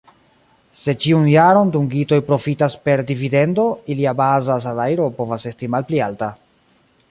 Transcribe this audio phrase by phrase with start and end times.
[0.83, 6.35] Se ĉiun jaron dungitoj profitas per dividendo, ilia baza salajro povas esti malpli alta.